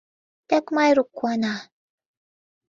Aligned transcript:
Тек 0.47 0.65
Майрук 0.75 1.09
куана». 1.17 1.55